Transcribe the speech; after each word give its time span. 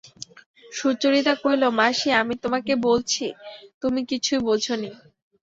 সুচরিতা 0.71 1.33
কহিল, 1.41 1.63
মাসি, 1.79 2.09
আমি 2.21 2.33
তোমাকে 2.43 2.73
বলছি 2.87 3.25
তুমি 3.81 4.01
কিছুই 4.09 4.39
বোঝ 4.47 4.63
নি। 4.81 4.89